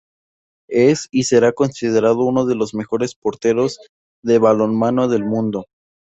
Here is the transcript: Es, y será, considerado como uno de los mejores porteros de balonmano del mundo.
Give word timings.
Es, 0.67 1.09
y 1.11 1.25
será, 1.25 1.51
considerado 1.51 2.15
como 2.15 2.29
uno 2.29 2.45
de 2.47 2.55
los 2.55 2.73
mejores 2.73 3.13
porteros 3.13 3.77
de 4.23 4.39
balonmano 4.39 5.07
del 5.07 5.23
mundo. 5.23 5.65